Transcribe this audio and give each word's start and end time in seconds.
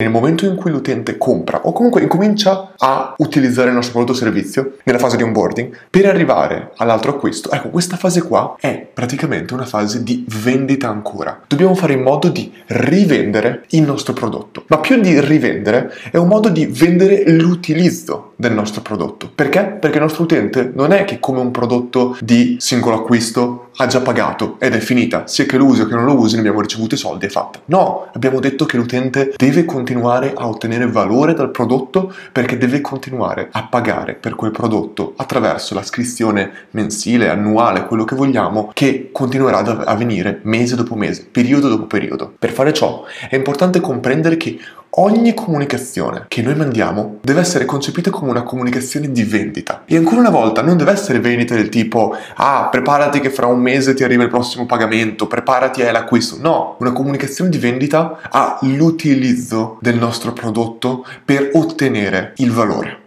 nel 0.00 0.12
momento 0.12 0.46
in 0.46 0.54
cui 0.54 0.70
l'utente 0.70 1.18
compra 1.18 1.62
o 1.64 1.72
comunque 1.72 2.02
incomincia 2.02 2.72
a 2.76 3.14
utilizzare 3.18 3.70
il 3.70 3.74
nostro 3.74 3.94
prodotto 3.94 4.12
o 4.12 4.22
servizio 4.22 4.76
nella 4.84 5.00
fase 5.00 5.16
di 5.16 5.24
onboarding 5.24 5.76
per 5.90 6.06
arrivare 6.06 6.70
all'altro 6.76 7.10
acquisto, 7.10 7.50
ecco 7.50 7.70
questa 7.70 7.96
fase 7.96 8.22
qua 8.22 8.54
è 8.60 8.86
praticamente 8.94 9.54
una 9.54 9.64
fase 9.64 10.04
di 10.04 10.24
vendita 10.28 10.88
ancora. 10.88 11.40
Dobbiamo 11.48 11.74
fare 11.74 11.94
in 11.94 12.02
modo 12.02 12.28
di 12.28 12.52
rivendere 12.66 13.64
il 13.70 13.82
nostro 13.82 14.12
prodotto, 14.12 14.62
ma 14.68 14.78
più 14.78 15.00
di 15.00 15.18
rivendere 15.18 15.92
è 16.12 16.16
un 16.16 16.28
modo 16.28 16.48
di 16.48 16.66
vendere 16.66 17.28
l'utilizzo 17.32 18.34
del 18.36 18.52
nostro 18.52 18.82
prodotto. 18.82 19.28
Perché? 19.34 19.64
Perché 19.80 19.96
il 19.96 20.04
nostro 20.04 20.22
utente 20.22 20.70
non 20.76 20.92
è 20.92 21.02
che 21.02 21.18
come 21.18 21.40
un 21.40 21.50
prodotto 21.50 22.16
di 22.20 22.54
singolo 22.60 22.98
acquisto 22.98 23.67
ha 23.80 23.86
già 23.86 24.00
pagato 24.00 24.56
ed 24.58 24.74
è 24.74 24.78
finita, 24.80 25.26
sia 25.26 25.46
che 25.46 25.56
lo 25.56 25.64
usi 25.64 25.82
o 25.82 25.86
che 25.86 25.94
non 25.94 26.04
lo 26.04 26.16
usi, 26.16 26.34
ne 26.34 26.40
abbiamo 26.40 26.60
ricevuto 26.60 26.94
i 26.94 26.98
soldi, 26.98 27.26
è 27.26 27.28
fatta. 27.28 27.60
No, 27.66 28.08
abbiamo 28.12 28.40
detto 28.40 28.64
che 28.64 28.76
l'utente 28.76 29.32
deve 29.36 29.64
continuare 29.64 30.32
a 30.34 30.48
ottenere 30.48 30.90
valore 30.90 31.34
dal 31.34 31.50
prodotto 31.50 32.12
perché 32.32 32.58
deve 32.58 32.80
continuare 32.80 33.48
a 33.52 33.66
pagare 33.66 34.14
per 34.14 34.34
quel 34.34 34.50
prodotto 34.50 35.12
attraverso 35.16 35.74
la 35.74 35.80
iscrizione 35.80 36.50
mensile, 36.72 37.28
annuale, 37.28 37.86
quello 37.86 38.04
che 38.04 38.16
vogliamo, 38.16 38.70
che 38.72 39.10
continuerà 39.12 39.58
ad 39.58 39.82
avvenire 39.86 40.40
mese 40.42 40.74
dopo 40.74 40.96
mese, 40.96 41.26
periodo 41.30 41.68
dopo 41.68 41.86
periodo. 41.86 42.34
Per 42.36 42.50
fare 42.50 42.72
ciò 42.72 43.04
è 43.28 43.36
importante 43.36 43.80
comprendere 43.80 44.36
che 44.36 44.58
ogni 44.98 45.34
comunicazione 45.34 46.24
che 46.28 46.42
noi 46.42 46.54
mandiamo 46.54 47.18
deve 47.22 47.40
essere 47.40 47.64
concepita 47.64 48.10
come 48.10 48.30
una 48.30 48.42
comunicazione 48.42 49.10
di 49.10 49.22
vendita. 49.22 49.82
E 49.86 49.96
ancora 49.96 50.20
una 50.20 50.30
volta 50.30 50.62
non 50.62 50.76
deve 50.76 50.92
essere 50.92 51.20
vendita 51.20 51.54
del 51.54 51.68
tipo 51.68 52.16
ah, 52.36 52.68
preparati 52.70 53.20
che 53.20 53.30
fra 53.30 53.46
un 53.46 53.60
mese 53.60 53.94
ti 53.94 54.04
arriva 54.04 54.22
il 54.22 54.28
prossimo 54.28 54.66
pagamento, 54.66 55.26
preparati 55.26 55.82
all'acquisto. 55.82 56.36
No, 56.40 56.76
una 56.80 56.92
comunicazione 56.92 57.50
di 57.50 57.58
vendita 57.58 58.18
all'utilizzo 58.30 59.78
del 59.80 59.96
nostro 59.96 60.32
prodotto 60.32 61.04
per 61.24 61.50
ottenere 61.52 62.32
il 62.36 62.52
valore. 62.52 63.06